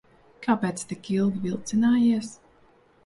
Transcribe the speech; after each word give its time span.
Kāpēc 0.47 0.85
tik 0.93 1.11
ilgi 1.17 1.43
vilcinājies? 1.45 2.33